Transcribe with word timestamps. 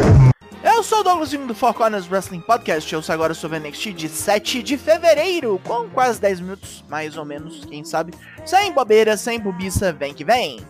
Eu 0.63 0.85
sou 0.85 1.01
o 1.01 1.03
Douglas 1.03 1.31
do 1.33 1.53
Four 1.53 1.75
Corners 1.75 2.09
Wrestling 2.09 2.41
Podcast, 2.43 2.95
eu 2.95 3.03
sou 3.03 3.13
agora 3.13 3.35
sobre 3.35 3.59
NXT 3.59 3.93
de 3.93 4.09
7 4.09 4.63
de 4.63 4.79
fevereiro, 4.79 5.61
com 5.65 5.91
quase 5.91 6.21
10 6.21 6.41
minutos, 6.43 6.85
mais 6.89 7.17
ou 7.17 7.25
menos, 7.25 7.65
quem 7.65 7.83
sabe. 7.83 8.15
Sem 8.47 8.71
bobeira, 8.73 9.17
sem 9.17 9.41
bobiça, 9.41 9.93
vem 9.93 10.15
que 10.15 10.23
vem! 10.25 10.65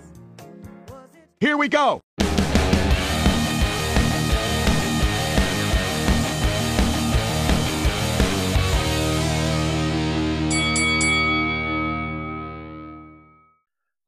Here 1.39 1.55
we 1.55 1.69
go! 1.69 2.01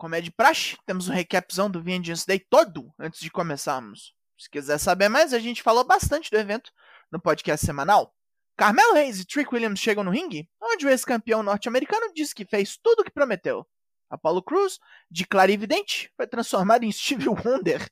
Como 0.00 0.18
de 0.18 0.30
praxe, 0.30 0.78
temos 0.86 1.10
um 1.10 1.12
recapzão 1.12 1.70
do 1.70 1.82
Vengeance 1.82 2.26
Day 2.26 2.38
todo 2.38 2.90
antes 2.98 3.20
de 3.20 3.30
começarmos. 3.30 4.14
Se 4.38 4.48
quiser 4.48 4.78
saber 4.78 5.10
mais, 5.10 5.34
a 5.34 5.38
gente 5.38 5.62
falou 5.62 5.84
bastante 5.84 6.30
do 6.30 6.38
evento 6.38 6.72
no 7.12 7.20
podcast 7.20 7.66
semanal. 7.66 8.16
Carmelo 8.56 8.94
Reis 8.94 9.20
e 9.20 9.26
Trick 9.26 9.54
Williams 9.54 9.78
chegam 9.78 10.02
no 10.02 10.10
ringue, 10.10 10.48
onde 10.58 10.86
o 10.86 10.88
ex-campeão 10.88 11.42
norte-americano 11.42 12.14
disse 12.14 12.34
que 12.34 12.46
fez 12.46 12.78
tudo 12.78 13.00
o 13.00 13.04
que 13.04 13.10
prometeu. 13.10 13.68
Apollo 14.08 14.42
Cruz, 14.42 14.78
de 15.10 15.26
clarividente, 15.26 16.10
foi 16.16 16.26
transformado 16.26 16.82
em 16.82 16.90
Steve 16.90 17.28
Wonder 17.44 17.86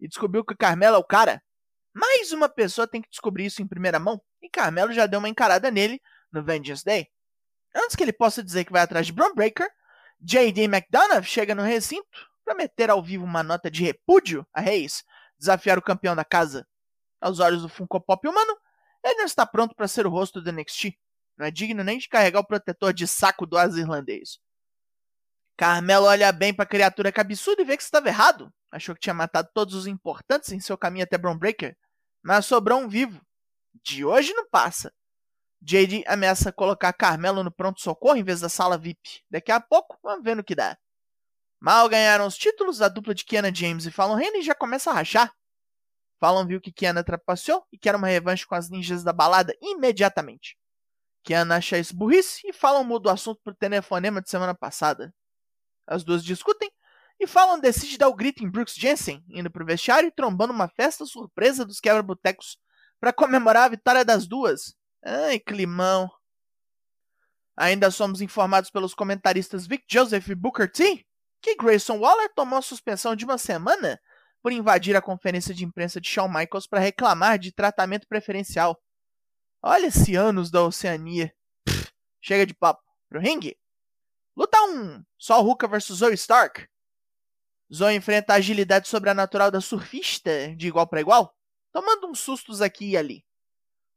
e 0.00 0.08
descobriu 0.08 0.44
que 0.44 0.56
Carmelo 0.56 0.96
é 0.96 0.98
o 0.98 1.04
cara. 1.04 1.40
Mais 1.94 2.32
uma 2.32 2.48
pessoa 2.48 2.88
tem 2.88 3.00
que 3.00 3.08
descobrir 3.08 3.46
isso 3.46 3.62
em 3.62 3.68
primeira 3.68 4.00
mão, 4.00 4.20
e 4.42 4.50
Carmelo 4.50 4.92
já 4.92 5.06
deu 5.06 5.20
uma 5.20 5.28
encarada 5.28 5.70
nele 5.70 6.02
no 6.32 6.42
Vengeance 6.42 6.84
Day. 6.84 7.06
Antes 7.72 7.94
que 7.94 8.02
ele 8.02 8.12
possa 8.12 8.42
dizer 8.42 8.64
que 8.64 8.72
vai 8.72 8.82
atrás 8.82 9.06
de 9.06 9.12
Braun 9.12 9.32
Breaker, 9.32 9.70
J.D. 10.20 10.64
McDonough 10.64 11.22
chega 11.22 11.54
no 11.54 11.62
recinto 11.62 12.06
para 12.44 12.54
meter 12.54 12.90
ao 12.90 13.02
vivo 13.02 13.24
uma 13.24 13.42
nota 13.42 13.70
de 13.70 13.84
repúdio 13.84 14.46
a 14.52 14.60
Reis, 14.60 15.04
desafiar 15.38 15.78
o 15.78 15.82
campeão 15.82 16.14
da 16.14 16.24
casa. 16.24 16.66
Aos 17.20 17.40
olhos 17.40 17.62
do 17.62 17.68
Funko 17.68 18.00
Pop 18.00 18.26
humano, 18.26 18.56
ele 19.04 19.16
não 19.16 19.24
está 19.24 19.44
pronto 19.46 19.74
para 19.74 19.88
ser 19.88 20.06
o 20.06 20.10
rosto 20.10 20.40
do 20.40 20.52
NXT. 20.52 20.96
Não 21.36 21.46
é 21.46 21.50
digno 21.50 21.84
nem 21.84 21.98
de 21.98 22.08
carregar 22.08 22.40
o 22.40 22.46
protetor 22.46 22.92
de 22.92 23.06
saco 23.06 23.46
do 23.46 23.58
asa 23.58 23.78
irlandês. 23.78 24.38
Carmelo 25.56 26.06
olha 26.06 26.30
bem 26.32 26.52
para 26.52 26.64
a 26.64 26.68
criatura 26.68 27.10
cabeçuda 27.10 27.62
e 27.62 27.64
vê 27.64 27.76
que 27.76 27.82
estava 27.82 28.08
errado. 28.08 28.52
Achou 28.70 28.94
que 28.94 29.00
tinha 29.00 29.14
matado 29.14 29.48
todos 29.54 29.74
os 29.74 29.86
importantes 29.86 30.52
em 30.52 30.60
seu 30.60 30.76
caminho 30.76 31.04
até 31.04 31.16
Braun 31.16 31.38
Breaker, 31.38 31.76
mas 32.22 32.46
sobrou 32.46 32.78
um 32.78 32.88
vivo. 32.88 33.20
De 33.82 34.04
hoje 34.04 34.32
não 34.34 34.48
passa. 34.48 34.92
JD 35.62 36.04
ameaça 36.06 36.52
colocar 36.52 36.92
Carmelo 36.92 37.42
no 37.42 37.50
pronto-socorro 37.50 38.16
em 38.16 38.24
vez 38.24 38.40
da 38.40 38.48
sala 38.48 38.78
VIP. 38.78 39.22
Daqui 39.30 39.50
a 39.50 39.60
pouco, 39.60 39.98
vamos 40.02 40.24
ver 40.24 40.36
no 40.36 40.44
que 40.44 40.54
dá. 40.54 40.76
Mal 41.60 41.88
ganharam 41.88 42.26
os 42.26 42.36
títulos, 42.36 42.82
a 42.82 42.88
dupla 42.88 43.14
de 43.14 43.24
Kiana 43.24 43.52
James 43.54 43.86
e 43.86 43.90
Fallon 43.90 44.20
Henry 44.20 44.42
já 44.42 44.54
começa 44.54 44.90
a 44.90 44.94
rachar. 44.94 45.32
Fallon 46.18 46.46
viu 46.46 46.60
que 46.60 46.72
Kiana 46.72 47.02
trapaceou 47.02 47.64
e 47.72 47.78
quer 47.78 47.94
uma 47.94 48.06
revanche 48.06 48.46
com 48.46 48.54
as 48.54 48.70
ninjas 48.70 49.02
da 49.02 49.12
balada 49.12 49.54
imediatamente. 49.60 50.56
Kiana 51.22 51.56
acha 51.56 51.78
isso 51.78 51.96
burrice 51.96 52.42
e 52.44 52.52
Fallon 52.52 52.84
muda 52.84 53.08
o 53.08 53.12
assunto 53.12 53.40
pro 53.42 53.54
telefonema 53.54 54.22
de 54.22 54.30
semana 54.30 54.54
passada. 54.54 55.12
As 55.86 56.04
duas 56.04 56.22
discutem 56.22 56.70
e 57.18 57.26
Fallon 57.26 57.58
decide 57.58 57.98
dar 57.98 58.08
o 58.08 58.14
grito 58.14 58.44
em 58.44 58.50
Brooks 58.50 58.74
Jensen, 58.74 59.24
indo 59.28 59.50
pro 59.50 59.64
vestiário 59.64 60.08
e 60.08 60.12
trombando 60.12 60.52
uma 60.52 60.68
festa 60.68 61.04
surpresa 61.06 61.64
dos 61.64 61.80
quebra-botecos 61.80 62.58
para 63.00 63.12
comemorar 63.12 63.64
a 63.64 63.68
vitória 63.68 64.04
das 64.04 64.26
duas. 64.26 64.76
Ai, 65.08 65.38
climão. 65.38 66.10
Ainda 67.56 67.92
somos 67.92 68.20
informados 68.20 68.70
pelos 68.70 68.92
comentaristas 68.92 69.64
Vic 69.64 69.84
Joseph 69.88 70.26
e 70.28 70.34
Booker 70.34 70.68
T 70.70 71.06
que 71.40 71.54
Grayson 71.54 72.00
Waller 72.00 72.28
tomou 72.34 72.60
suspensão 72.60 73.14
de 73.14 73.24
uma 73.24 73.38
semana 73.38 74.00
por 74.42 74.50
invadir 74.50 74.96
a 74.96 75.00
conferência 75.00 75.54
de 75.54 75.64
imprensa 75.64 76.00
de 76.00 76.08
Shawn 76.08 76.26
Michaels 76.26 76.66
para 76.66 76.80
reclamar 76.80 77.38
de 77.38 77.52
tratamento 77.52 78.08
preferencial. 78.08 78.82
Olha 79.62 79.86
esse 79.86 80.16
anos 80.16 80.50
da 80.50 80.64
Oceania. 80.64 81.32
Pff, 81.64 81.92
chega 82.20 82.44
de 82.44 82.52
papo. 82.52 82.82
Pro 83.08 83.20
ringue. 83.20 83.56
Luta 84.36 84.60
1. 84.60 85.04
Sol 85.16 85.46
Hooker 85.46 85.68
vs 85.68 85.98
Zoe 85.98 86.14
Stark. 86.14 86.68
Zoe 87.72 87.94
enfrenta 87.94 88.32
a 88.32 88.36
agilidade 88.36 88.88
sobrenatural 88.88 89.52
da 89.52 89.60
surfista 89.60 90.52
de 90.56 90.66
igual 90.66 90.88
para 90.88 91.00
igual, 91.00 91.32
tomando 91.72 92.08
uns 92.08 92.18
sustos 92.18 92.60
aqui 92.60 92.90
e 92.90 92.96
ali. 92.96 93.25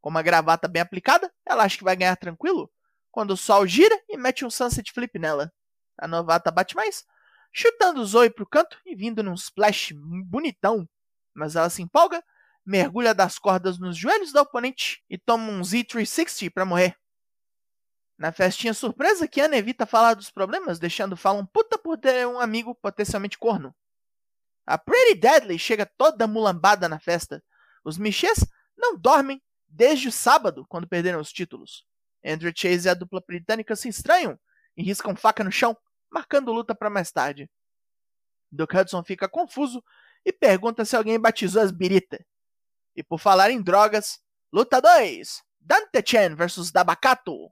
Com 0.02 0.10
uma 0.10 0.22
gravata 0.22 0.68
bem 0.68 0.82
aplicada, 0.82 1.32
ela 1.46 1.64
acha 1.64 1.78
que 1.78 1.84
vai 1.84 1.96
ganhar 1.96 2.16
tranquilo, 2.16 2.72
quando 3.12 3.32
o 3.32 3.38
sol 3.38 3.66
gira 3.68 3.98
e 4.08 4.18
mete 4.18 4.46
um 4.46 4.50
sunset 4.50 4.92
flip 4.92 5.18
nela. 5.20 5.52
A 5.98 6.08
novata 6.08 6.50
bate 6.52 6.76
mais, 6.76 7.06
chutando 7.52 8.06
Zoe 8.06 8.30
pro 8.30 8.48
canto 8.48 8.80
e 8.86 8.96
vindo 8.96 9.22
num 9.22 9.34
splash 9.34 9.94
bonitão. 10.26 10.88
Mas 11.34 11.56
ela 11.56 11.70
se 11.70 11.82
empolga, 11.82 12.24
mergulha 12.66 13.14
das 13.14 13.38
cordas 13.38 13.80
nos 13.80 13.98
joelhos 13.98 14.32
da 14.32 14.42
oponente 14.42 15.04
e 15.10 15.18
toma 15.18 15.52
um 15.52 15.62
Z360 15.62 16.52
para 16.54 16.66
morrer. 16.66 16.96
Na 18.18 18.31
festinha 18.31 18.74
surpresa, 18.74 19.28
Kiana 19.28 19.56
evita 19.56 19.86
falar 19.86 20.14
dos 20.14 20.30
problemas, 20.30 20.78
deixando 20.78 21.16
Fallon 21.16 21.46
puta 21.46 21.78
por 21.78 21.98
ter 21.98 22.28
um 22.28 22.40
amigo 22.40 22.76
potencialmente 22.76 23.38
corno. 23.38 23.74
A 24.66 24.78
Pretty 24.78 25.16
Deadly 25.16 25.58
chega 25.58 25.86
toda 25.86 26.28
mulambada 26.28 26.88
na 26.90 27.00
festa. 27.00 27.42
Os 27.84 27.98
Michês 27.98 28.46
não 28.78 28.98
dormem 28.98 29.42
desde 29.69 30.07
o 30.07 30.12
sábado, 30.12 30.66
quando 30.68 30.88
perderam 30.88 31.19
os 31.19 31.31
títulos. 31.31 31.85
Andrew 32.25 32.52
Chase 32.56 32.88
e 32.88 32.90
a 32.90 32.94
dupla 32.94 33.24
britânica 33.25 33.75
se 33.75 33.88
estranham 33.88 34.38
e 34.75 34.84
riscam 34.84 35.16
faca 35.16 35.44
no 35.44 35.52
chão, 35.52 35.78
marcando 36.12 36.52
luta 36.52 36.75
para 36.75 36.90
mais 36.90 37.12
tarde. 37.12 37.50
Duke 38.52 38.75
Hudson 38.75 39.03
fica 39.03 39.30
confuso 39.30 39.84
e 40.25 40.34
pergunta 40.34 40.84
se 40.84 40.96
alguém 40.96 41.19
batizou 41.19 41.62
as 41.62 41.72
birita. 41.72 42.24
E 42.96 43.03
por 43.03 43.19
falar 43.19 43.52
em 43.52 43.62
drogas, 43.62 44.19
luta 44.52 44.81
2: 44.81 45.44
Dante 45.59 46.03
Chen 46.06 46.36
vs 46.36 46.72
Dabacato. 46.72 47.51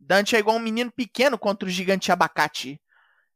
Dante 0.00 0.36
é 0.36 0.38
igual 0.38 0.56
um 0.56 0.60
menino 0.60 0.90
pequeno 0.90 1.38
contra 1.38 1.68
o 1.68 1.70
gigante 1.70 2.10
abacate. 2.10 2.80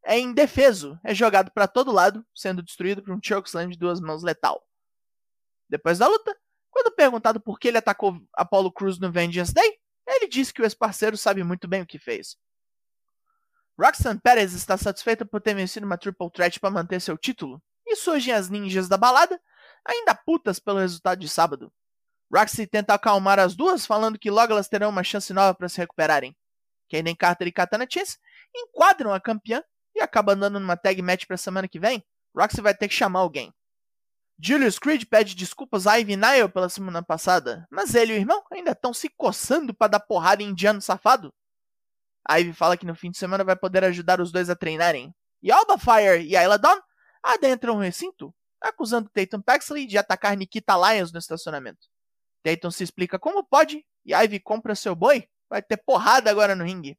É 0.04 0.18
indefeso, 0.18 0.98
é 1.04 1.14
jogado 1.14 1.50
para 1.52 1.68
todo 1.68 1.92
lado, 1.92 2.26
sendo 2.34 2.62
destruído 2.62 3.02
por 3.02 3.12
um 3.12 3.20
chokeslam 3.22 3.68
de 3.68 3.78
duas 3.78 4.00
mãos 4.00 4.22
letal. 4.22 4.66
Depois 5.68 5.98
da 5.98 6.08
luta, 6.08 6.36
perguntado 6.92 7.40
por 7.40 7.58
que 7.58 7.68
ele 7.68 7.78
atacou 7.78 8.20
Apollo 8.34 8.72
Crews 8.72 8.98
no 8.98 9.10
Vengeance 9.10 9.52
Day, 9.52 9.78
ele 10.06 10.28
disse 10.28 10.52
que 10.52 10.62
o 10.62 10.64
ex-parceiro 10.64 11.16
sabe 11.16 11.42
muito 11.42 11.66
bem 11.68 11.82
o 11.82 11.86
que 11.86 11.98
fez. 11.98 12.36
Roxanne 13.78 14.20
Perez 14.20 14.52
está 14.52 14.76
satisfeita 14.76 15.24
por 15.24 15.40
ter 15.40 15.54
vencido 15.54 15.86
uma 15.86 15.96
Triple 15.96 16.30
Threat 16.30 16.60
para 16.60 16.70
manter 16.70 17.00
seu 17.00 17.16
título, 17.16 17.62
e 17.86 17.96
surgem 17.96 18.32
as 18.32 18.48
ninjas 18.48 18.88
da 18.88 18.96
balada, 18.96 19.40
ainda 19.84 20.14
putas 20.14 20.58
pelo 20.58 20.78
resultado 20.78 21.18
de 21.18 21.28
sábado. 21.28 21.72
Roxy 22.32 22.66
tenta 22.66 22.94
acalmar 22.94 23.38
as 23.38 23.54
duas, 23.54 23.84
falando 23.84 24.18
que 24.18 24.30
logo 24.30 24.52
elas 24.52 24.68
terão 24.68 24.88
uma 24.88 25.04
chance 25.04 25.32
nova 25.32 25.54
para 25.54 25.68
se 25.68 25.78
recuperarem. 25.78 26.34
Kaden 26.90 27.14
Carter 27.14 27.48
e 27.48 27.52
Katana 27.52 27.86
Chance 27.88 28.18
enquadram 28.54 29.12
a 29.12 29.20
campeã 29.20 29.62
e 29.94 30.00
acaba 30.00 30.32
andando 30.32 30.58
numa 30.58 30.76
tag 30.76 31.00
match 31.02 31.26
para 31.26 31.36
semana 31.36 31.68
que 31.68 31.78
vem. 31.78 32.02
Roxy 32.34 32.60
vai 32.60 32.74
ter 32.74 32.88
que 32.88 32.94
chamar 32.94 33.20
alguém. 33.20 33.52
Julius 34.38 34.78
Creed 34.78 35.04
pede 35.04 35.34
desculpas 35.34 35.86
a 35.86 35.96
Ivy 35.96 36.16
Nile 36.16 36.48
pela 36.48 36.68
semana 36.68 37.02
passada, 37.02 37.66
mas 37.70 37.94
ele 37.94 38.14
e 38.14 38.16
o 38.16 38.20
irmão 38.20 38.42
ainda 38.50 38.72
estão 38.72 38.92
se 38.92 39.08
coçando 39.08 39.72
para 39.72 39.92
dar 39.92 40.00
porrada 40.00 40.42
em 40.42 40.48
indiano 40.48 40.80
safado. 40.80 41.32
A 42.24 42.38
Ivy 42.38 42.52
fala 42.52 42.76
que 42.76 42.86
no 42.86 42.94
fim 42.94 43.10
de 43.10 43.18
semana 43.18 43.44
vai 43.44 43.56
poder 43.56 43.84
ajudar 43.84 44.20
os 44.20 44.32
dois 44.32 44.48
a 44.50 44.56
treinarem. 44.56 45.14
E 45.42 45.50
Alba 45.50 45.76
Fire 45.76 46.24
e 46.24 46.36
Ayla 46.36 46.58
Dawn 46.58 46.80
adentram 47.22 47.76
o 47.76 47.80
recinto, 47.80 48.34
acusando 48.60 49.10
Tatum 49.10 49.40
Paxley 49.40 49.86
de 49.86 49.98
atacar 49.98 50.36
Nikita 50.36 50.74
Lyons 50.76 51.12
no 51.12 51.18
estacionamento. 51.18 51.88
Tatum 52.42 52.70
se 52.70 52.84
explica 52.84 53.18
como 53.18 53.44
pode 53.44 53.84
e 54.04 54.14
Ivy 54.14 54.40
compra 54.40 54.74
seu 54.74 54.94
boi. 54.94 55.28
Vai 55.48 55.62
ter 55.62 55.76
porrada 55.76 56.30
agora 56.30 56.54
no 56.54 56.64
ringue. 56.64 56.98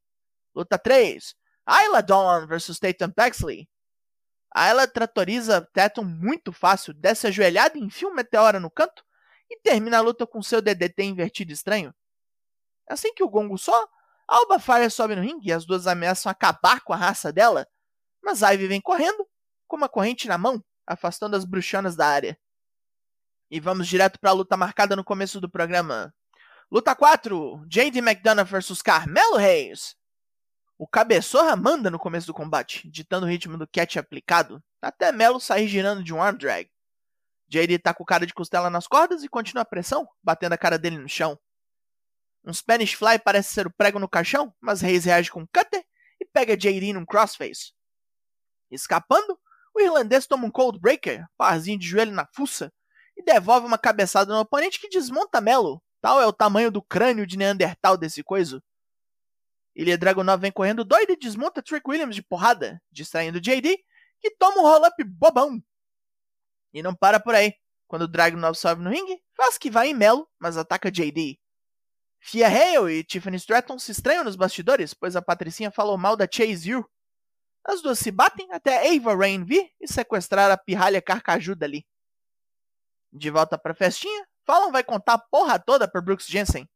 Luta 0.53 0.77
3. 0.77 1.35
Ayla 1.65 2.01
Dawn 2.01 2.45
vs 2.47 2.79
Tatum 2.79 3.11
Paxley. 3.11 3.67
Ayla 4.53 4.87
tratoriza 4.87 5.61
Tatum 5.73 6.03
muito 6.03 6.51
fácil, 6.51 6.93
desce 6.93 7.27
ajoelhada 7.27 7.77
e 7.77 7.81
enfia 7.81 8.07
um 8.07 8.13
meteora 8.13 8.59
no 8.59 8.69
canto 8.69 9.03
e 9.49 9.59
termina 9.59 9.97
a 9.97 10.01
luta 10.01 10.27
com 10.27 10.41
seu 10.43 10.61
DDT 10.61 11.03
invertido 11.03 11.51
estranho. 11.51 11.93
Assim 12.87 13.13
que 13.13 13.23
o 13.23 13.29
gongo 13.29 13.57
só, 13.57 13.87
Alba 14.27 14.59
Fire 14.59 14.89
sobe 14.89 15.15
no 15.15 15.21
ringue 15.21 15.49
e 15.49 15.53
as 15.53 15.65
duas 15.65 15.87
ameaçam 15.87 16.31
acabar 16.31 16.81
com 16.81 16.93
a 16.93 16.97
raça 16.97 17.31
dela, 17.31 17.67
mas 18.21 18.41
Ivy 18.41 18.67
vem 18.67 18.81
correndo, 18.81 19.27
com 19.67 19.75
uma 19.75 19.89
corrente 19.89 20.27
na 20.27 20.37
mão, 20.37 20.63
afastando 20.85 21.35
as 21.35 21.45
bruxonas 21.45 21.95
da 21.95 22.07
área. 22.07 22.37
E 23.49 23.59
vamos 23.59 23.87
direto 23.87 24.19
para 24.19 24.29
a 24.29 24.33
luta 24.33 24.55
marcada 24.55 24.95
no 24.95 25.03
começo 25.03 25.41
do 25.41 25.49
programa. 25.49 26.13
Luta 26.71 26.95
4: 26.95 27.65
J.D. 27.67 27.99
McDonough 27.99 28.45
vs 28.45 28.81
Carmelo 28.81 29.37
Reis. 29.37 29.95
O 30.77 30.87
cabeçorra 30.87 31.55
manda 31.55 31.89
no 31.91 31.99
começo 31.99 32.27
do 32.27 32.33
combate, 32.33 32.89
ditando 32.89 33.25
o 33.25 33.29
ritmo 33.29 33.57
do 33.57 33.67
catch 33.67 33.97
aplicado, 33.97 34.61
até 34.81 35.11
Melo 35.11 35.39
sair 35.39 35.67
girando 35.67 36.03
de 36.03 36.13
um 36.13 36.21
arm 36.21 36.35
drag. 36.35 36.69
JD 37.47 37.79
tá 37.79 37.93
com 37.93 38.03
o 38.03 38.05
cara 38.05 38.25
de 38.25 38.33
costela 38.33 38.69
nas 38.69 38.87
cordas 38.87 39.23
e 39.23 39.29
continua 39.29 39.61
a 39.61 39.65
pressão, 39.65 40.07
batendo 40.23 40.53
a 40.53 40.57
cara 40.57 40.77
dele 40.79 40.97
no 40.97 41.07
chão. 41.07 41.39
Um 42.43 42.51
Spanish 42.51 42.93
Fly 42.93 43.19
parece 43.19 43.53
ser 43.53 43.67
o 43.67 43.71
prego 43.71 43.99
no 43.99 44.09
caixão, 44.09 44.53
mas 44.59 44.81
Reis 44.81 45.05
reage 45.05 45.31
com 45.31 45.41
um 45.41 45.47
cutter 45.47 45.85
e 46.19 46.25
pega 46.25 46.57
JD 46.57 46.93
num 46.93 47.05
crossface. 47.05 47.73
Escapando, 48.71 49.39
o 49.73 49.79
irlandês 49.79 50.25
toma 50.25 50.47
um 50.47 50.51
cold 50.51 50.79
breaker, 50.79 51.25
parzinho 51.37 51.77
de 51.77 51.87
joelho 51.87 52.11
na 52.11 52.27
fuça, 52.33 52.73
e 53.15 53.23
devolve 53.23 53.67
uma 53.67 53.77
cabeçada 53.77 54.33
no 54.33 54.39
oponente 54.39 54.79
que 54.79 54.89
desmonta 54.89 55.39
Melo. 55.39 55.81
Tal 56.01 56.19
é 56.19 56.25
o 56.25 56.33
tamanho 56.33 56.71
do 56.71 56.81
crânio 56.81 57.25
de 57.25 57.37
Neandertal 57.37 57.95
desse 57.95 58.23
coiso. 58.23 58.61
Ilha 59.75 59.97
Dragunov 59.97 60.39
vem 60.39 60.51
correndo 60.51 60.83
doido 60.83 61.11
e 61.11 61.17
desmonta 61.17 61.61
Trick 61.61 61.89
Williams 61.89 62.15
de 62.15 62.21
porrada, 62.21 62.81
distraindo 62.91 63.41
JD, 63.41 63.83
que 64.19 64.31
toma 64.31 64.59
um 64.59 64.63
roll-up 64.63 65.03
bobão. 65.03 65.61
E 66.73 66.83
não 66.83 66.93
para 66.93 67.19
por 67.19 67.33
aí. 67.33 67.53
Quando 67.87 68.03
o 68.03 68.07
Dragunov 68.07 68.55
sobe 68.55 68.83
no 68.83 68.89
ringue, 68.89 69.21
faz 69.35 69.57
que 69.57 69.69
vai 69.69 69.89
em 69.89 69.93
Melo, 69.93 70.27
mas 70.39 70.57
ataca 70.57 70.91
JD. 70.91 71.39
Fia 72.19 72.47
Hale 72.47 72.93
e 72.93 73.03
Tiffany 73.03 73.35
Stratton 73.37 73.77
se 73.77 73.91
estranham 73.91 74.23
nos 74.23 74.35
bastidores, 74.35 74.93
pois 74.93 75.15
a 75.15 75.21
Patricinha 75.21 75.69
falou 75.69 75.97
mal 75.97 76.15
da 76.15 76.27
Chase 76.31 76.73
U. 76.73 76.89
As 77.65 77.81
duas 77.81 77.99
se 77.99 78.11
batem 78.11 78.51
até 78.51 78.95
Ava 78.95 79.15
Rain 79.15 79.43
vir 79.43 79.71
e 79.79 79.87
sequestrar 79.87 80.49
a 80.49 80.57
pirralha 80.57 81.01
carcajuda 81.01 81.65
ali. 81.65 81.85
De 83.11 83.29
volta 83.29 83.57
pra 83.57 83.73
festinha, 83.73 84.27
Fallon 84.45 84.71
vai 84.71 84.83
contar 84.83 85.13
a 85.13 85.17
porra 85.17 85.59
toda 85.59 85.87
pra 85.87 86.01
Brooks 86.01 86.27
Jensen. 86.27 86.67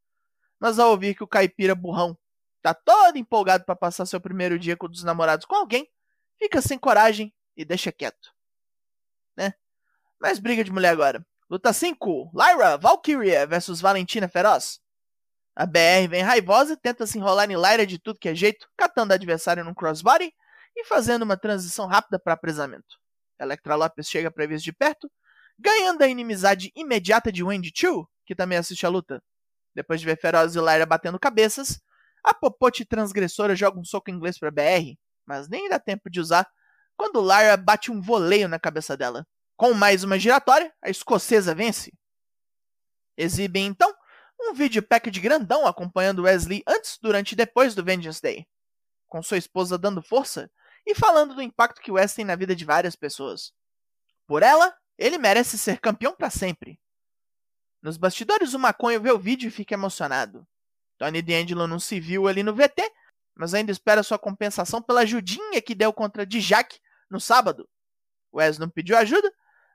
Mas 0.60 0.80
ao 0.80 0.92
ouvir 0.92 1.16
que 1.16 1.24
o 1.24 1.28
caipira 1.28 1.76
burrão 1.76 2.18
tá 2.62 2.74
todo 2.74 3.18
empolgado 3.18 3.66
para 3.66 3.76
passar 3.76 4.06
seu 4.06 4.20
primeiro 4.20 4.58
dia 4.58 4.76
com 4.76 4.88
dos 4.88 5.04
namorados 5.04 5.46
com 5.46 5.56
alguém, 5.56 5.90
fica 6.38 6.62
sem 6.62 6.78
coragem 6.78 7.34
e 7.56 7.66
deixa 7.66 7.92
quieto. 7.92 8.34
Né? 9.36 9.54
Mas 10.20 10.40
briga 10.40 10.64
de 10.64 10.72
mulher 10.72 10.90
agora. 10.90 11.26
Luta 11.50 11.72
5: 11.72 12.32
Lyra 12.34 12.78
Valkyria 12.78 13.46
versus 13.48 13.80
Valentina 13.80 14.28
Feroz. 14.28 14.82
A 15.56 15.66
BR 15.66 16.08
vem 16.10 16.22
raivosa 16.22 16.74
e 16.74 16.78
tenta 16.78 17.08
se 17.08 17.18
enrolar 17.18 17.50
em 17.50 17.56
Lyra 17.56 17.86
de 17.86 17.98
tudo 17.98 18.20
que 18.20 18.30
é 18.30 18.36
jeito, 18.36 18.68
catando 18.78 19.12
o 19.12 19.16
adversário 19.16 19.64
num 19.64 19.74
crossbody 19.74 20.32
e 20.76 20.86
fazendo 20.86 21.24
uma 21.24 21.36
transição 21.36 21.88
rápida 21.88 22.20
para 22.20 22.34
apresamento. 22.34 22.98
Electra 23.40 23.76
Lopes 23.76 24.08
chega 24.08 24.30
para 24.30 24.46
de 24.46 24.74
perto, 24.74 25.10
ganhando 25.58 26.04
a 26.04 26.08
inimizade 26.08 26.72
imediata 26.76 27.32
de 27.32 27.44
Wendy 27.44 27.72
Chu, 27.76 28.08
que 28.26 28.36
também 28.36 28.58
assiste 28.58 28.86
a 28.86 28.90
luta. 28.90 29.24
Depois 29.74 30.00
de 30.00 30.06
ver 30.06 30.20
Feroz 30.20 30.56
e 30.56 30.60
Lyra 30.60 30.86
batendo 30.86 31.20
cabeças, 31.20 31.80
a 32.24 32.34
popote 32.34 32.86
transgressora 32.86 33.56
joga 33.56 33.80
um 33.80 33.86
soco 33.86 34.10
inglês 34.10 34.38
para 34.38 34.52
BR, 34.52 34.98
mas 35.26 35.48
nem 35.48 35.70
dá 35.70 35.80
tempo 35.80 36.10
de 36.10 36.20
usar 36.20 36.48
quando 36.96 37.22
Lyra 37.22 37.56
bate 37.56 37.92
um 37.92 38.02
voleio 38.02 38.48
na 38.48 38.60
cabeça 38.60 38.98
dela. 38.98 39.26
Com 39.56 39.74
mais 39.74 40.04
uma 40.04 40.20
giratória, 40.20 40.74
a 40.82 40.90
escocesa 40.90 41.54
vence. 41.54 41.94
Exibem 43.16 43.68
então 43.68 43.94
um 44.40 44.54
vídeo 44.54 44.84
pack 44.84 45.10
grandão 45.20 45.66
acompanhando 45.66 46.24
Wesley 46.24 46.64
antes, 46.68 47.00
durante 47.02 47.32
e 47.32 47.36
depois 47.36 47.74
do 47.74 47.84
Vengeance 47.84 48.22
Day, 48.22 48.48
com 49.08 49.22
sua 49.24 49.38
esposa 49.38 49.78
dando 49.78 50.02
força 50.02 50.50
e 50.86 50.94
falando 50.94 51.36
do 51.36 51.42
impacto 51.42 51.82
que 51.82 51.92
Wes 51.92 52.14
tem 52.14 52.24
na 52.24 52.36
vida 52.36 52.56
de 52.56 52.64
várias 52.64 52.96
pessoas. 52.96 53.52
Por 54.28 54.44
ela, 54.44 54.76
ele 54.98 55.18
merece 55.18 55.58
ser 55.58 55.80
campeão 55.80 56.16
para 56.16 56.30
sempre. 56.30 56.80
Nos 57.82 57.98
bastidores, 57.98 58.54
o 58.54 58.60
Maconho 58.60 59.02
vê 59.02 59.12
o 59.12 59.20
vídeo 59.20 59.48
e 59.48 59.52
fica 59.52 59.74
emocionado. 59.74 60.48
Tony 60.98 61.22
D'Angelo 61.22 61.68
não 61.68 61.80
se 61.80 62.00
viu 62.00 62.28
ali 62.28 62.44
no 62.44 62.54
VT, 62.54 62.92
mas 63.36 63.54
ainda 63.54 63.72
espera 63.72 64.04
sua 64.04 64.18
compensação 64.18 64.82
pela 64.82 65.02
ajudinha 65.02 65.62
que 65.62 65.76
deu 65.76 65.94
contra 65.94 66.26
Dijak 66.26 66.80
no 67.10 67.20
sábado. 67.20 67.70
Wes 68.34 68.58
não 68.58 68.70
pediu 68.70 68.98
ajuda, 68.98 69.32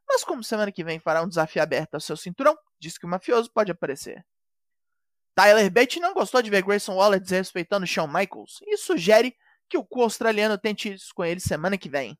mas 0.08 0.24
como 0.24 0.42
semana 0.42 0.72
que 0.72 0.84
vem 0.84 0.98
fará 0.98 1.22
um 1.22 1.28
desafio 1.28 1.62
aberto 1.62 1.94
ao 1.94 2.00
seu 2.00 2.16
cinturão, 2.16 2.56
diz 2.78 2.98
que 2.98 3.06
o 3.06 3.08
mafioso 3.08 3.50
pode 3.52 3.70
aparecer. 3.70 4.24
Tyler 5.34 5.70
Bate 5.70 5.98
não 5.98 6.12
gostou 6.12 6.42
de 6.42 6.50
ver 6.50 6.62
Grayson 6.62 6.94
Waller 6.94 7.20
desrespeitando 7.20 7.86
Shawn 7.86 8.06
Michaels 8.06 8.58
e 8.66 8.76
sugere 8.76 9.34
que 9.68 9.78
o 9.78 9.84
co-australiano 9.84 10.58
tente 10.58 10.92
isso 10.92 11.14
com 11.14 11.24
ele 11.24 11.40
semana 11.40 11.78
que 11.78 11.88
vem. 11.88 12.18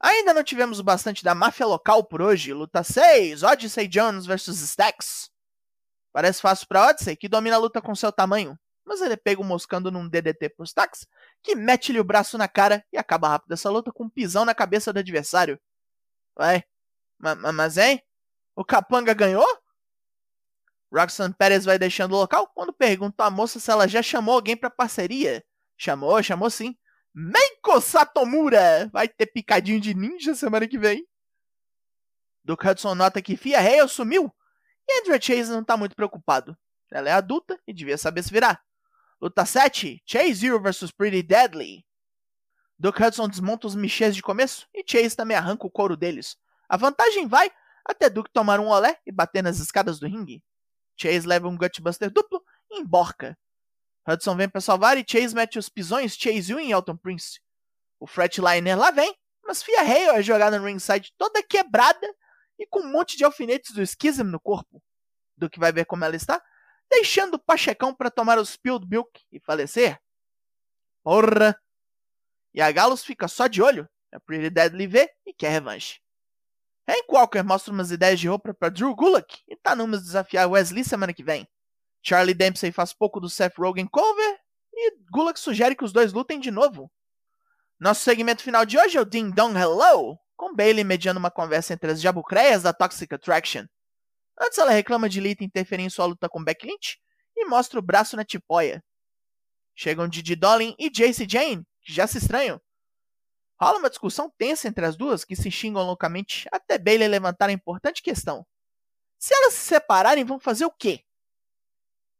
Ainda 0.00 0.34
não 0.34 0.42
tivemos 0.42 0.80
bastante 0.80 1.22
da 1.22 1.34
máfia 1.34 1.64
local 1.64 2.02
por 2.04 2.20
hoje. 2.20 2.52
Luta 2.52 2.82
6, 2.82 3.42
Odyssey 3.42 3.86
Jones 3.86 4.26
vs 4.26 4.60
Stacks. 4.60 5.30
Parece 6.14 6.40
fácil 6.40 6.68
para 6.68 6.86
Odyssey, 6.90 7.16
que 7.16 7.28
domina 7.28 7.56
a 7.56 7.58
luta 7.58 7.82
com 7.82 7.92
seu 7.92 8.12
tamanho, 8.12 8.56
mas 8.84 9.00
ele 9.00 9.14
é 9.14 9.16
pego 9.16 9.42
moscando 9.42 9.90
num 9.90 10.08
DDT 10.08 10.50
pro 10.50 10.64
Stacks, 10.64 11.08
que 11.42 11.56
mete-lhe 11.56 11.98
o 11.98 12.04
braço 12.04 12.38
na 12.38 12.46
cara 12.46 12.86
e 12.92 12.96
acaba 12.96 13.30
rápido 13.30 13.50
essa 13.50 13.68
luta 13.68 13.90
com 13.90 14.04
um 14.04 14.08
pisão 14.08 14.44
na 14.44 14.54
cabeça 14.54 14.92
do 14.92 15.00
adversário. 15.00 15.60
Ué, 16.38 16.62
mas 17.18 17.76
hein? 17.78 18.00
O 18.54 18.64
Capanga 18.64 19.12
ganhou? 19.12 19.44
Roxanne 20.92 21.34
Perez 21.34 21.64
vai 21.64 21.80
deixando 21.80 22.12
o 22.12 22.18
local 22.18 22.46
quando 22.54 22.72
pergunta 22.72 23.24
à 23.24 23.30
moça 23.30 23.58
se 23.58 23.68
ela 23.68 23.88
já 23.88 24.00
chamou 24.00 24.36
alguém 24.36 24.56
para 24.56 24.70
parceria. 24.70 25.44
Chamou, 25.76 26.22
chamou 26.22 26.48
sim. 26.48 26.76
Meiko 27.12 27.80
Satomura 27.80 28.88
vai 28.92 29.08
ter 29.08 29.26
picadinho 29.26 29.80
de 29.80 29.94
ninja 29.94 30.32
semana 30.36 30.68
que 30.68 30.78
vem. 30.78 31.04
Duke 32.44 32.68
Hudson 32.68 32.94
nota 32.94 33.20
que 33.20 33.36
Fia 33.36 33.58
Hale 33.58 33.88
sumiu 33.88 34.32
e 34.88 35.00
Andrea 35.00 35.20
Chase 35.20 35.50
não 35.50 35.64
tá 35.64 35.76
muito 35.76 35.94
preocupado. 35.94 36.56
Ela 36.90 37.08
é 37.08 37.12
adulta 37.12 37.58
e 37.66 37.72
devia 37.72 37.98
saber 37.98 38.22
se 38.22 38.30
virar. 38.30 38.62
Luta 39.20 39.44
7, 39.44 40.02
Chase 40.06 40.34
Zero 40.34 40.60
vs 40.60 40.90
Pretty 40.92 41.22
Deadly. 41.22 41.84
Duke 42.78 43.02
Hudson 43.02 43.28
desmonta 43.28 43.66
os 43.66 43.74
michês 43.74 44.14
de 44.14 44.22
começo 44.22 44.68
e 44.74 44.84
Chase 44.86 45.16
também 45.16 45.36
arranca 45.36 45.66
o 45.66 45.70
couro 45.70 45.96
deles. 45.96 46.36
A 46.68 46.76
vantagem 46.76 47.26
vai 47.26 47.50
até 47.84 48.08
Duke 48.08 48.30
tomar 48.32 48.60
um 48.60 48.68
olé 48.68 48.98
e 49.06 49.12
bater 49.12 49.42
nas 49.42 49.58
escadas 49.58 49.98
do 49.98 50.06
ringue. 50.06 50.42
Chase 50.96 51.26
leva 51.26 51.48
um 51.48 51.56
Gutbuster 51.56 52.10
duplo 52.10 52.42
e 52.70 52.80
emborca. 52.80 53.36
Hudson 54.06 54.36
vem 54.36 54.48
para 54.48 54.60
salvar 54.60 54.98
e 54.98 55.04
Chase 55.06 55.34
mete 55.34 55.58
os 55.58 55.68
pisões 55.68 56.14
Chase 56.14 56.54
U 56.54 56.60
em 56.60 56.70
Elton 56.70 56.96
Prince. 56.96 57.40
O 57.98 58.06
Fretliner 58.06 58.78
lá 58.78 58.90
vem, 58.90 59.16
mas 59.44 59.62
Fia 59.62 59.80
Hale 59.80 60.18
é 60.18 60.22
jogada 60.22 60.58
no 60.58 60.66
ringside 60.66 61.12
toda 61.16 61.42
quebrada 61.42 62.14
e 62.58 62.66
com 62.66 62.80
um 62.80 62.92
monte 62.92 63.16
de 63.16 63.24
alfinetes 63.24 63.72
do 63.72 63.86
Schism 63.86 64.24
no 64.24 64.40
corpo. 64.40 64.82
Duke 65.36 65.58
vai 65.58 65.72
ver 65.72 65.84
como 65.84 66.04
ela 66.04 66.16
está, 66.16 66.42
deixando 66.90 67.34
o 67.34 67.38
Pachecão 67.38 67.94
para 67.94 68.10
tomar 68.10 68.38
o 68.38 68.46
Spilled 68.46 68.86
Milk 68.88 69.22
e 69.32 69.40
falecer. 69.40 70.00
Porra! 71.02 71.58
E 72.52 72.60
a 72.60 72.70
Galos 72.70 73.04
fica 73.04 73.26
só 73.26 73.46
de 73.46 73.60
olho, 73.60 73.88
a 74.12 74.20
Pretty 74.20 74.50
Deadly 74.50 74.86
vê 74.86 75.10
e 75.26 75.34
quer 75.34 75.50
revanche. 75.50 76.00
Hank 76.86 77.06
Walker 77.08 77.42
mostra 77.42 77.72
umas 77.72 77.90
ideias 77.90 78.20
de 78.20 78.28
roupa 78.28 78.52
para 78.52 78.68
Drew 78.68 78.94
Gulak 78.94 79.42
e 79.48 79.56
tá 79.56 79.74
numa 79.74 79.96
de 79.96 80.04
desafiar 80.04 80.48
Wesley 80.48 80.84
semana 80.84 81.12
que 81.12 81.24
vem. 81.24 81.48
Charlie 82.02 82.34
Dempsey 82.34 82.70
faz 82.70 82.92
pouco 82.92 83.18
do 83.18 83.30
Seth 83.30 83.56
Rogen 83.56 83.86
cover 83.86 84.38
e 84.72 84.96
Gulak 85.10 85.40
sugere 85.40 85.74
que 85.74 85.84
os 85.84 85.92
dois 85.92 86.12
lutem 86.12 86.38
de 86.38 86.50
novo. 86.50 86.92
Nosso 87.80 88.02
segmento 88.02 88.42
final 88.42 88.64
de 88.64 88.78
hoje 88.78 88.98
é 88.98 89.00
o 89.00 89.04
Ding 89.04 89.30
Dong 89.30 89.58
Hello, 89.58 90.18
com 90.36 90.54
Bailey 90.54 90.84
mediando 90.84 91.18
uma 91.18 91.30
conversa 91.30 91.74
entre 91.74 91.92
as 91.92 92.00
jabucreias 92.00 92.62
da 92.62 92.72
Toxic 92.72 93.14
Attraction. 93.14 93.66
Antes 94.40 94.58
ela 94.58 94.72
reclama 94.72 95.08
de 95.08 95.20
Lita 95.20 95.44
interferir 95.44 95.84
em 95.84 95.90
sua 95.90 96.06
luta 96.06 96.28
com 96.28 96.42
Beck 96.42 96.66
Lynch 96.66 96.98
e 97.36 97.44
mostra 97.46 97.78
o 97.78 97.82
braço 97.82 98.16
na 98.16 98.24
tipóia. 98.24 98.82
Chegam 99.74 100.08
Didi 100.08 100.36
Dolin 100.36 100.74
e 100.78 100.90
Jace 100.90 101.26
Jane, 101.28 101.64
que 101.82 101.92
já 101.92 102.06
se 102.06 102.18
estranham, 102.18 102.60
Rola 103.60 103.78
uma 103.78 103.88
discussão 103.88 104.32
tensa 104.36 104.68
entre 104.68 104.84
as 104.84 104.96
duas, 104.96 105.24
que 105.24 105.36
se 105.36 105.50
xingam 105.50 105.84
loucamente, 105.84 106.48
até 106.50 106.76
Bailey 106.76 107.08
levantar 107.08 107.48
a 107.48 107.52
importante 107.52 108.02
questão. 108.02 108.44
Se 109.18 109.34
elas 109.34 109.54
se 109.54 109.66
separarem, 109.66 110.24
vão 110.24 110.40
fazer 110.40 110.64
o 110.64 110.70
quê? 110.70 111.04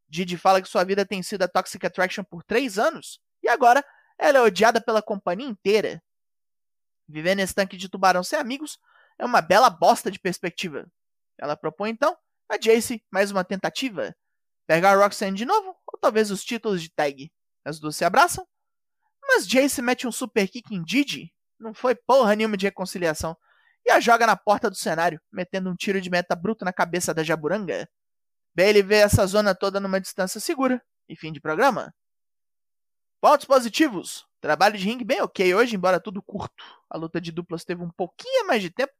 Didi 0.08 0.38
fala 0.38 0.62
que 0.62 0.68
sua 0.68 0.84
vida 0.84 1.04
tem 1.04 1.22
sido 1.22 1.42
a 1.42 1.48
Toxic 1.48 1.84
Attraction 1.84 2.24
por 2.24 2.44
três 2.44 2.78
anos, 2.78 3.20
e 3.42 3.48
agora 3.48 3.84
ela 4.16 4.38
é 4.38 4.42
odiada 4.42 4.80
pela 4.80 5.02
companhia 5.02 5.48
inteira. 5.48 6.02
Viver 7.08 7.34
nesse 7.34 7.54
tanque 7.54 7.76
de 7.76 7.88
tubarão 7.88 8.22
sem 8.22 8.38
amigos 8.38 8.78
é 9.18 9.24
uma 9.24 9.40
bela 9.40 9.70
bosta 9.70 10.10
de 10.10 10.18
perspectiva. 10.18 10.86
Ela 11.38 11.56
propõe 11.56 11.90
então 11.90 12.16
a 12.48 12.56
Jace 12.56 13.02
mais 13.12 13.30
uma 13.30 13.44
tentativa. 13.44 14.14
Pegar 14.66 14.96
Roxanne 14.96 15.36
de 15.36 15.44
novo, 15.44 15.76
ou 15.86 15.98
talvez 16.00 16.30
os 16.30 16.44
títulos 16.44 16.82
de 16.82 16.90
tag. 16.90 17.30
As 17.64 17.78
duas 17.78 17.96
se 17.96 18.04
abraçam 18.04 18.46
mas 19.26 19.46
Jace 19.46 19.82
mete 19.82 20.06
um 20.06 20.12
super 20.12 20.48
kick 20.48 20.74
em 20.74 20.82
Didi. 20.82 21.32
Não 21.58 21.74
foi 21.74 21.94
porra 21.94 22.36
nenhuma 22.36 22.56
de 22.56 22.66
reconciliação. 22.66 23.36
E 23.84 23.90
a 23.90 24.00
joga 24.00 24.26
na 24.26 24.36
porta 24.36 24.70
do 24.70 24.76
cenário, 24.76 25.20
metendo 25.32 25.70
um 25.70 25.74
tiro 25.74 26.00
de 26.00 26.10
meta 26.10 26.34
bruto 26.34 26.64
na 26.64 26.72
cabeça 26.72 27.12
da 27.12 27.22
Jaburanga. 27.22 27.88
Bailey 28.54 28.82
vê 28.82 28.96
essa 28.96 29.26
zona 29.26 29.54
toda 29.54 29.80
numa 29.80 30.00
distância 30.00 30.40
segura. 30.40 30.80
E 31.08 31.16
fim 31.16 31.32
de 31.32 31.40
programa. 31.40 31.92
Pontos 33.24 33.46
positivos. 33.46 34.26
Trabalho 34.38 34.76
de 34.76 34.84
ringue 34.84 35.02
bem 35.02 35.22
ok 35.22 35.54
hoje, 35.54 35.74
embora 35.74 35.98
tudo 35.98 36.20
curto. 36.20 36.62
A 36.90 36.98
luta 36.98 37.18
de 37.18 37.32
duplas 37.32 37.64
teve 37.64 37.82
um 37.82 37.88
pouquinho 37.88 38.46
mais 38.46 38.60
de 38.60 38.68
tempo. 38.68 38.92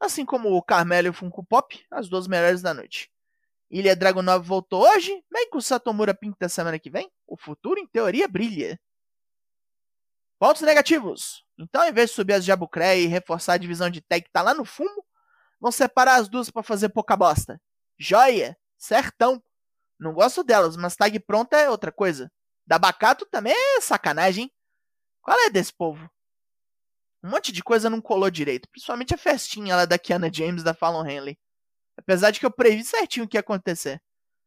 Assim 0.00 0.26
como 0.26 0.56
o 0.56 0.60
Carmelo 0.60 1.06
e 1.06 1.10
o 1.10 1.12
Funko 1.12 1.44
Pop, 1.44 1.80
as 1.88 2.08
duas 2.08 2.26
melhores 2.26 2.62
da 2.62 2.74
noite. 2.74 3.12
Ilha 3.70 3.94
Dragunov 3.94 4.44
voltou 4.44 4.82
hoje, 4.82 5.24
bem 5.30 5.48
que 5.48 5.56
o 5.56 5.62
Satomura 5.62 6.12
pinta 6.12 6.48
semana 6.48 6.80
que 6.80 6.90
vem. 6.90 7.12
O 7.28 7.36
futuro, 7.36 7.78
em 7.78 7.86
teoria, 7.86 8.26
brilha. 8.26 8.76
Pontos 10.36 10.62
negativos. 10.62 11.46
Então, 11.56 11.84
em 11.84 11.92
vez 11.92 12.10
de 12.10 12.16
subir 12.16 12.32
as 12.32 12.44
Jabucré 12.44 12.98
e 12.98 13.06
reforçar 13.06 13.52
a 13.52 13.58
divisão 13.58 13.88
de 13.88 14.00
tag 14.00 14.24
que 14.24 14.32
tá 14.32 14.42
lá 14.42 14.52
no 14.52 14.64
fundo, 14.64 15.04
vão 15.60 15.70
separar 15.70 16.16
as 16.16 16.28
duas 16.28 16.50
para 16.50 16.64
fazer 16.64 16.88
pouca 16.88 17.16
bosta. 17.16 17.62
Joia, 17.96 18.58
certão. 18.76 19.40
Não 19.96 20.12
gosto 20.12 20.42
delas, 20.42 20.76
mas 20.76 20.96
tag 20.96 21.20
pronta 21.20 21.56
é 21.56 21.70
outra 21.70 21.92
coisa. 21.92 22.32
Da 22.70 22.78
Bacato 22.78 23.26
também 23.26 23.52
é 23.52 23.80
sacanagem? 23.80 24.48
Qual 25.20 25.36
é 25.40 25.50
desse 25.50 25.72
povo? 25.72 26.08
Um 27.20 27.30
monte 27.30 27.50
de 27.50 27.64
coisa 27.64 27.90
não 27.90 28.00
colou 28.00 28.30
direito, 28.30 28.68
principalmente 28.70 29.12
a 29.12 29.18
festinha 29.18 29.74
lá 29.74 29.84
da 29.86 29.98
Kiana 29.98 30.32
James 30.32 30.62
da 30.62 30.72
Fallon 30.72 31.04
Henley. 31.04 31.36
Apesar 31.98 32.30
de 32.30 32.38
que 32.38 32.46
eu 32.46 32.50
previ 32.50 32.84
certinho 32.84 33.26
o 33.26 33.28
que 33.28 33.36
ia 33.36 33.40
acontecer. 33.40 34.00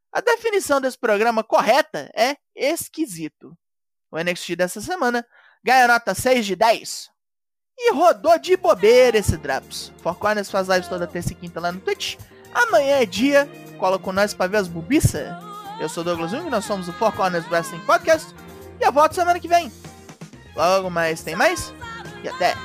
A 0.09 0.21
definição 0.21 0.79
desse 0.79 0.97
programa 0.97 1.43
correta 1.43 2.09
é 2.15 2.37
esquisito. 2.55 3.57
O 4.09 4.17
NXT 4.17 4.55
dessa 4.55 4.79
semana 4.79 5.27
ganha 5.61 5.85
nota 5.85 6.15
6 6.15 6.45
de 6.45 6.55
10. 6.55 7.09
E 7.77 7.91
rodou 7.91 8.39
de 8.39 8.55
bobeira 8.55 9.17
esse 9.17 9.35
Drops. 9.35 9.91
Four 9.97 10.15
Corners 10.15 10.49
faz 10.49 10.69
lives 10.69 10.87
toda 10.87 11.05
terça 11.07 11.33
e 11.33 11.35
quinta 11.35 11.59
lá 11.59 11.73
no 11.73 11.81
Twitch. 11.81 12.17
Amanhã 12.53 13.01
é 13.01 13.05
dia, 13.05 13.49
cola 13.77 13.99
com 13.99 14.13
nós 14.13 14.33
pra 14.33 14.47
ver 14.47 14.57
as 14.57 14.69
bubiças. 14.69 15.52
Eu 15.83 15.89
sou 15.89 16.01
Douglas 16.01 16.31
Jung, 16.31 16.49
nós 16.49 16.63
somos 16.63 16.87
o 16.87 16.93
Four 16.93 17.11
Corners 17.11 17.45
Wrestling 17.51 17.81
Podcast. 17.81 18.33
E 18.79 18.85
eu 18.85 18.91
volto 18.93 19.15
semana 19.15 19.37
que 19.37 19.49
vem. 19.49 19.69
Logo 20.55 20.89
mais 20.89 21.21
tem 21.23 21.35
mais. 21.35 21.73
E 22.23 22.29
até! 22.29 22.55